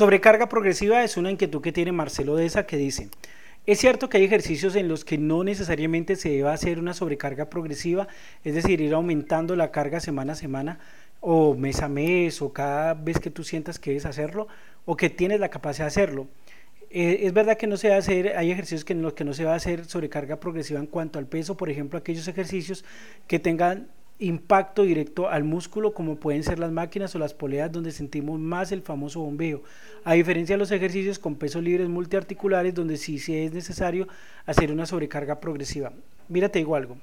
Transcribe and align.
Sobrecarga 0.00 0.48
progresiva 0.48 1.04
es 1.04 1.18
una 1.18 1.30
inquietud 1.30 1.60
que 1.60 1.72
tiene 1.72 1.92
Marcelo 1.92 2.34
Deza 2.34 2.64
que 2.64 2.78
dice, 2.78 3.10
es 3.66 3.78
cierto 3.80 4.08
que 4.08 4.16
hay 4.16 4.24
ejercicios 4.24 4.74
en 4.74 4.88
los 4.88 5.04
que 5.04 5.18
no 5.18 5.44
necesariamente 5.44 6.16
se 6.16 6.30
debe 6.30 6.48
hacer 6.48 6.78
una 6.78 6.94
sobrecarga 6.94 7.50
progresiva, 7.50 8.08
es 8.42 8.54
decir, 8.54 8.80
ir 8.80 8.94
aumentando 8.94 9.56
la 9.56 9.70
carga 9.70 10.00
semana 10.00 10.32
a 10.32 10.36
semana 10.36 10.78
o 11.20 11.54
mes 11.54 11.82
a 11.82 11.90
mes 11.90 12.40
o 12.40 12.50
cada 12.50 12.94
vez 12.94 13.20
que 13.20 13.28
tú 13.30 13.44
sientas 13.44 13.78
que 13.78 13.90
debes 13.90 14.06
hacerlo 14.06 14.48
o 14.86 14.96
que 14.96 15.10
tienes 15.10 15.38
la 15.38 15.50
capacidad 15.50 15.84
de 15.84 15.88
hacerlo. 15.88 16.28
Eh, 16.88 17.26
es 17.26 17.34
verdad 17.34 17.58
que 17.58 17.66
no 17.66 17.76
se 17.76 17.90
va 17.90 17.96
a 17.96 17.98
hacer, 17.98 18.38
hay 18.38 18.50
ejercicios 18.50 18.86
que 18.86 18.94
en 18.94 19.02
los 19.02 19.12
que 19.12 19.24
no 19.24 19.34
se 19.34 19.44
va 19.44 19.52
a 19.52 19.56
hacer 19.56 19.84
sobrecarga 19.84 20.40
progresiva 20.40 20.80
en 20.80 20.86
cuanto 20.86 21.18
al 21.18 21.26
peso, 21.26 21.58
por 21.58 21.68
ejemplo, 21.68 21.98
aquellos 21.98 22.26
ejercicios 22.26 22.86
que 23.26 23.38
tengan 23.38 23.90
impacto 24.20 24.82
directo 24.82 25.28
al 25.28 25.44
músculo 25.44 25.94
como 25.94 26.16
pueden 26.16 26.42
ser 26.42 26.58
las 26.58 26.70
máquinas 26.70 27.14
o 27.14 27.18
las 27.18 27.34
poleas 27.34 27.72
donde 27.72 27.90
sentimos 27.90 28.38
más 28.38 28.70
el 28.70 28.82
famoso 28.82 29.20
bombeo. 29.20 29.62
A 30.04 30.14
diferencia 30.14 30.54
de 30.54 30.58
los 30.58 30.70
ejercicios 30.70 31.18
con 31.18 31.36
pesos 31.36 31.62
libres 31.62 31.88
multiarticulares 31.88 32.74
donde 32.74 32.98
sí, 32.98 33.18
sí 33.18 33.36
es 33.36 33.52
necesario 33.52 34.06
hacer 34.46 34.70
una 34.72 34.86
sobrecarga 34.86 35.40
progresiva. 35.40 35.92
Mírate 36.28 36.58
digo 36.58 36.76
algo. 36.76 36.98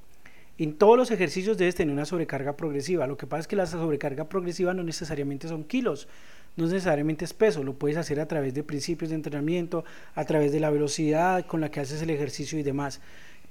En 0.60 0.74
todos 0.74 0.98
los 0.98 1.12
ejercicios 1.12 1.58
debes 1.58 1.76
tener 1.76 1.94
una 1.94 2.06
sobrecarga 2.06 2.56
progresiva. 2.56 3.06
Lo 3.06 3.18
que 3.18 3.28
pasa 3.28 3.42
es 3.42 3.48
que 3.48 3.56
la 3.56 3.66
sobrecarga 3.66 4.30
progresiva 4.30 4.74
no 4.74 4.84
necesariamente 4.84 5.48
son 5.48 5.64
kilos, 5.64 6.08
no 6.56 6.66
necesariamente 6.66 7.26
es 7.26 7.34
peso. 7.34 7.64
Lo 7.64 7.74
puedes 7.74 7.98
hacer 7.98 8.20
a 8.20 8.28
través 8.28 8.54
de 8.54 8.64
principios 8.64 9.10
de 9.10 9.16
entrenamiento, 9.16 9.86
a 10.16 10.26
través 10.26 10.52
de 10.52 10.60
la 10.60 10.70
velocidad 10.70 11.46
con 11.46 11.62
la 11.62 11.70
que 11.70 11.80
haces 11.80 12.02
el 12.02 12.10
ejercicio 12.10 12.58
y 12.58 12.64
demás. 12.64 13.02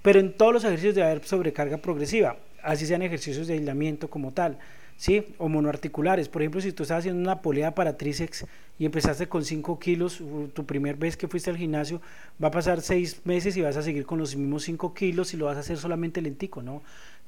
Pero 0.03 0.19
en 0.20 0.33
todos 0.33 0.53
los 0.53 0.64
ejercicios 0.64 0.95
debe 0.95 1.09
haber 1.09 1.25
sobrecarga 1.25 1.78
progresiva 1.78 2.37
así 2.66 2.87
sean 2.87 3.02
ejercicios 3.02 3.47
de 3.47 3.55
aislamiento 3.55 4.11
como 4.11 4.33
tal, 4.33 4.59
¿sí? 4.97 5.34
O 5.38 5.48
monoarticulares. 5.48 6.29
Por 6.29 6.43
ejemplo, 6.43 6.61
si 6.61 6.73
tú 6.73 6.83
estás 6.83 6.98
haciendo 6.98 7.23
una 7.23 7.41
polea 7.41 7.75
para 7.75 7.97
tríceps 7.97 8.45
y 8.79 8.84
empezaste 8.84 9.29
con 9.29 9.45
5 9.45 9.79
kilos, 9.79 10.23
tu 10.52 10.66
primer 10.66 10.97
vez 10.97 11.16
que 11.16 11.29
fuiste 11.29 11.51
al 11.51 11.56
gimnasio, 11.56 12.02
va 12.42 12.48
a 12.48 12.51
pasar 12.51 12.81
6 12.81 13.22
meses 13.25 13.56
y 13.56 13.62
vas 13.62 13.77
a 13.77 13.83
seguir 13.83 14.05
con 14.05 14.19
los 14.19 14.37
mismos 14.37 14.64
5 14.64 14.92
kilos 14.92 15.33
y 15.33 15.37
lo 15.37 15.47
vas 15.47 15.56
a 15.56 15.61
hacer 15.61 15.78
solamente 15.78 16.20
lentico, 16.20 16.62
¿no? 16.62 16.83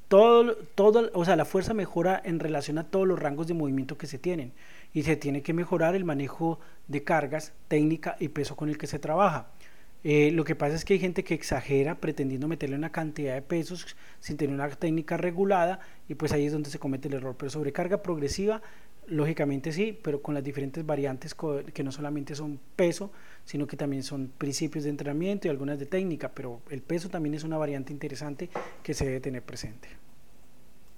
Todo, 0.09 0.55
todo, 0.73 1.11
o 1.13 1.23
sea, 1.23 1.35
la 1.35 1.45
fuerza 1.45 1.75
mejora 1.75 2.19
en 2.25 2.39
relación 2.39 2.79
a 2.79 2.83
todos 2.83 3.07
los 3.07 3.19
rangos 3.19 3.47
de 3.47 3.53
movimiento 3.53 3.95
que 3.95 4.07
se 4.07 4.17
tienen 4.17 4.53
y 4.91 5.03
se 5.03 5.15
tiene 5.15 5.43
que 5.43 5.53
mejorar 5.53 5.93
el 5.95 6.03
manejo 6.03 6.59
de 6.87 7.03
cargas, 7.03 7.53
técnica 7.67 8.15
y 8.19 8.29
peso 8.29 8.55
con 8.55 8.69
el 8.69 8.79
que 8.79 8.87
se 8.87 8.97
trabaja. 8.97 9.51
Eh, 10.03 10.31
lo 10.31 10.45
que 10.45 10.55
pasa 10.55 10.75
es 10.75 10.85
que 10.85 10.93
hay 10.93 10.99
gente 10.99 11.23
que 11.23 11.33
exagera 11.33 11.95
pretendiendo 11.95 12.47
meterle 12.47 12.77
una 12.77 12.91
cantidad 12.91 13.35
de 13.35 13.41
pesos 13.41 13.97
sin 14.21 14.37
tener 14.37 14.55
una 14.55 14.69
técnica 14.69 15.17
regulada 15.17 15.81
y 16.07 16.15
pues 16.15 16.31
ahí 16.31 16.45
es 16.45 16.53
donde 16.53 16.69
se 16.69 16.79
comete 16.79 17.09
el 17.09 17.15
error. 17.15 17.35
Pero 17.37 17.49
sobrecarga 17.49 18.01
progresiva, 18.01 18.61
lógicamente 19.07 19.71
sí, 19.73 19.97
pero 20.01 20.21
con 20.21 20.35
las 20.35 20.43
diferentes 20.43 20.85
variantes 20.85 21.35
que 21.73 21.83
no 21.83 21.91
solamente 21.91 22.33
son 22.35 22.59
peso, 22.75 23.11
sino 23.43 23.67
que 23.67 23.75
también 23.75 24.03
son 24.03 24.31
principios 24.37 24.85
de 24.85 24.91
entrenamiento 24.91 25.47
y 25.47 25.49
algunas 25.49 25.79
de 25.79 25.85
técnica, 25.85 26.31
pero 26.33 26.61
el 26.69 26.81
peso 26.81 27.09
también 27.09 27.35
es 27.35 27.43
una 27.43 27.57
variante 27.57 27.91
interesante 27.91 28.49
que 28.83 28.93
se 28.93 29.05
debe 29.05 29.19
tener 29.19 29.41
presente. 29.41 29.89